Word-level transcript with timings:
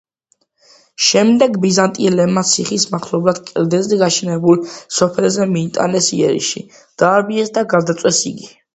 შემდეგ 1.07 1.59
ბიზანტიელებმა 1.65 2.43
ციხის 2.53 2.87
მახლობლად 2.95 3.43
კლდეზე 3.51 4.01
გაშენებულ 4.03 4.61
სოფელზე 4.99 5.51
მიიტანეს 5.55 6.13
იერიში, 6.21 6.67
დაარბიეს 7.05 7.59
და 7.61 7.69
გადაწვეს 7.79 8.29
იგი. 8.37 8.55